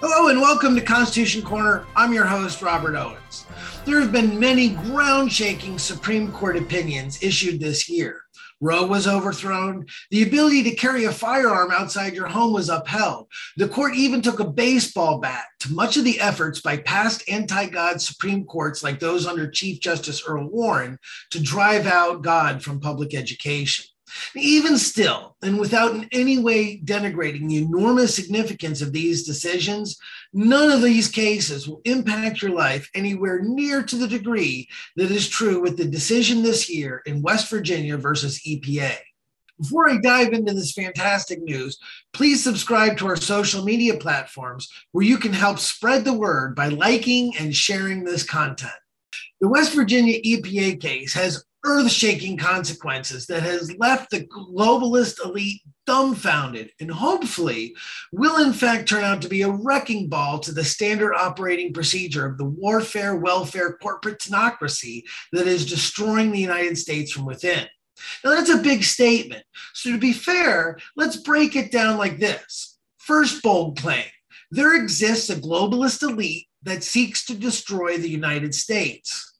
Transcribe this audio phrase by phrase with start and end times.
[0.00, 1.86] Hello and welcome to Constitution Corner.
[1.96, 3.46] I'm your host, Robert Owens.
[3.86, 8.20] There have been many ground shaking Supreme Court opinions issued this year.
[8.60, 9.86] Roe was overthrown.
[10.10, 13.28] The ability to carry a firearm outside your home was upheld.
[13.56, 17.64] The court even took a baseball bat to much of the efforts by past anti
[17.64, 20.98] God Supreme Courts, like those under Chief Justice Earl Warren,
[21.30, 23.86] to drive out God from public education.
[24.34, 29.98] Even still, and without in any way denigrating the enormous significance of these decisions,
[30.32, 35.28] none of these cases will impact your life anywhere near to the degree that is
[35.28, 38.96] true with the decision this year in West Virginia versus EPA.
[39.58, 41.78] Before I dive into this fantastic news,
[42.12, 46.68] please subscribe to our social media platforms where you can help spread the word by
[46.68, 48.72] liking and sharing this content.
[49.40, 55.60] The West Virginia EPA case has earth shaking consequences that has left the globalist elite
[55.86, 57.74] dumbfounded and hopefully
[58.12, 62.24] will, in fact, turn out to be a wrecking ball to the standard operating procedure
[62.24, 67.66] of the warfare, welfare, corporate technocracy that is destroying the United States from within.
[68.24, 69.44] Now, that's a big statement.
[69.74, 72.78] So, to be fair, let's break it down like this.
[72.98, 74.04] First bold claim
[74.50, 79.35] there exists a globalist elite that seeks to destroy the United States.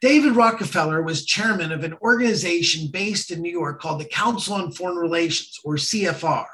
[0.00, 4.72] David Rockefeller was chairman of an organization based in New York called the Council on
[4.72, 6.46] Foreign Relations, or CFR.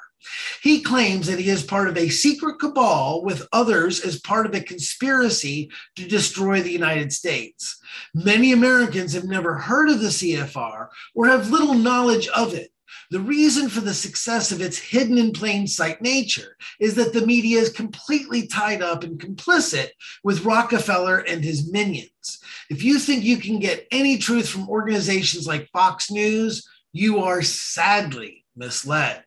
[0.63, 4.55] He claims that he is part of a secret cabal with others as part of
[4.55, 7.79] a conspiracy to destroy the United States.
[8.15, 12.71] Many Americans have never heard of the CFR or have little knowledge of it.
[13.11, 17.27] The reason for the success of its hidden in plain sight nature is that the
[17.27, 19.89] media is completely tied up and complicit
[20.23, 22.39] with Rockefeller and his minions.
[22.71, 27.43] If you think you can get any truth from organizations like Fox News, you are
[27.43, 29.25] sadly misled.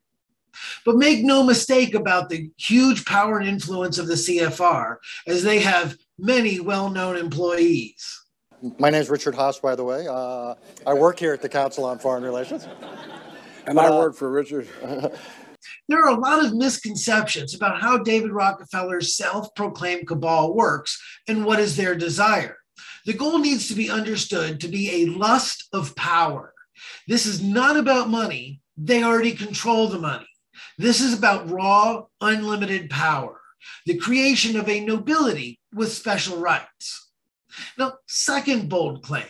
[0.86, 5.60] But make no mistake about the huge power and influence of the CFR, as they
[5.60, 8.24] have many well known employees.
[8.80, 10.08] My name is Richard Haass, by the way.
[10.10, 10.56] Uh,
[10.86, 12.68] I work here at the Council on Foreign Relations.
[13.68, 14.68] And I work for Richard.
[14.82, 21.46] there are a lot of misconceptions about how David Rockefeller's self proclaimed cabal works and
[21.46, 22.58] what is their desire.
[23.06, 26.54] The goal needs to be understood to be a lust of power.
[27.08, 30.28] This is not about money, they already control the money.
[30.78, 33.42] This is about raw, unlimited power,
[33.86, 37.12] the creation of a nobility with special rights.
[37.78, 39.26] Now, second bold claim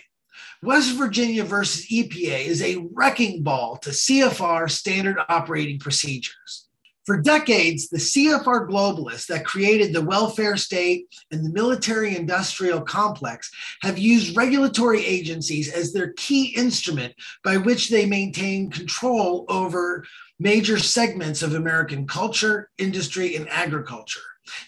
[0.63, 6.67] West Virginia versus EPA is a wrecking ball to CFR standard operating procedures.
[7.05, 13.49] For decades, the CFR globalists that created the welfare state and the military industrial complex
[13.81, 17.13] have used regulatory agencies as their key instrument
[17.45, 20.05] by which they maintain control over
[20.39, 24.19] major segments of American culture, industry, and agriculture.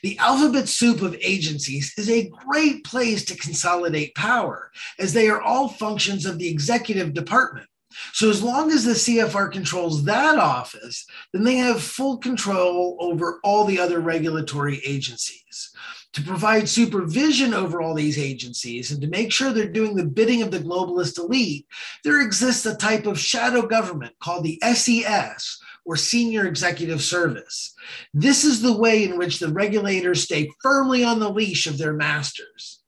[0.03, 5.41] The alphabet soup of agencies is a great place to consolidate power, as they are
[5.41, 7.67] all functions of the executive department.
[8.13, 13.39] So, as long as the CFR controls that office, then they have full control over
[13.43, 15.71] all the other regulatory agencies.
[16.13, 20.41] To provide supervision over all these agencies and to make sure they're doing the bidding
[20.41, 21.67] of the globalist elite,
[22.03, 27.73] there exists a type of shadow government called the SES, or Senior Executive Service.
[28.13, 31.93] This is the way in which the regulators stay firmly on the leash of their
[31.93, 32.83] masters.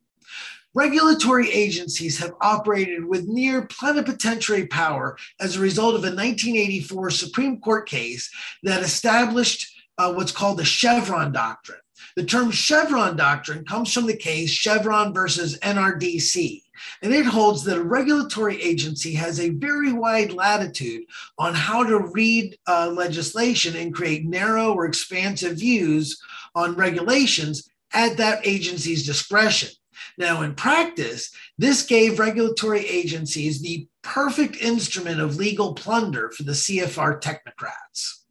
[0.75, 7.59] Regulatory agencies have operated with near plenipotentiary power as a result of a 1984 Supreme
[7.59, 8.29] Court case
[8.61, 11.79] that established uh, what's called the Chevron Doctrine.
[12.15, 16.61] The term Chevron Doctrine comes from the case Chevron versus NRDC,
[17.01, 21.03] and it holds that a regulatory agency has a very wide latitude
[21.37, 26.21] on how to read uh, legislation and create narrow or expansive views
[26.55, 29.69] on regulations at that agency's discretion.
[30.17, 36.51] Now, in practice, this gave regulatory agencies the perfect instrument of legal plunder for the
[36.51, 38.21] CFR technocrats.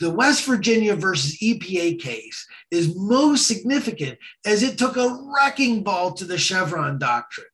[0.00, 6.12] The West Virginia versus EPA case is most significant as it took a wrecking ball
[6.14, 7.46] to the Chevron doctrine.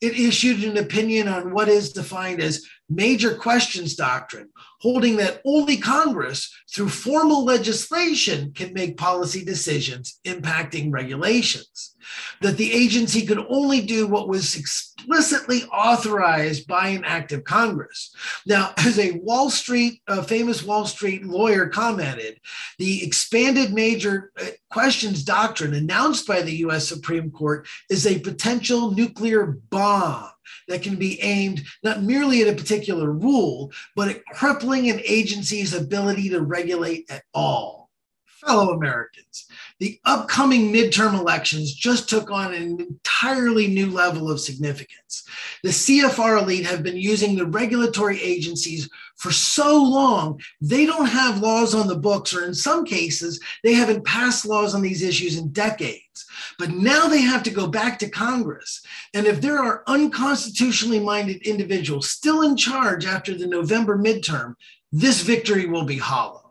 [0.00, 4.48] It issued an opinion on what is defined as major questions doctrine,
[4.80, 11.96] holding that only Congress, through formal legislation, can make policy decisions impacting regulations
[12.40, 18.14] that the agency could only do what was explicitly authorized by an act of Congress.
[18.46, 22.40] Now, as a Wall Street, a famous Wall Street lawyer commented,
[22.78, 24.32] the expanded major
[24.76, 30.28] questions doctrine announced by the US Supreme Court is a potential nuclear bomb
[30.68, 35.72] that can be aimed not merely at a particular rule, but at crippling an agency's
[35.72, 37.88] ability to regulate at all.
[38.26, 39.46] Fellow Americans,
[39.78, 45.28] the upcoming midterm elections just took on an entirely new level of significance.
[45.62, 51.40] The CFR elite have been using the regulatory agencies for so long, they don't have
[51.40, 55.38] laws on the books, or in some cases, they haven't passed laws on these issues
[55.38, 56.26] in decades.
[56.58, 58.82] But now they have to go back to Congress.
[59.14, 64.54] And if there are unconstitutionally minded individuals still in charge after the November midterm,
[64.92, 66.45] this victory will be hollow.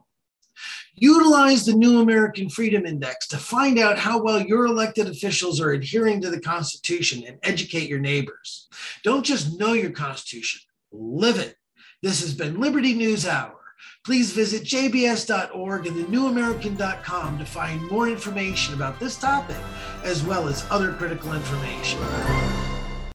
[0.97, 5.71] Utilize the New American Freedom Index to find out how well your elected officials are
[5.71, 8.69] adhering to the Constitution and educate your neighbors.
[9.03, 10.62] Don't just know your Constitution,
[10.94, 11.57] live it.
[12.01, 13.59] This has been Liberty News Hour.
[14.06, 19.57] Please visit jbs.org and thenewamerican.com to find more information about this topic,
[20.03, 22.00] as well as other critical information.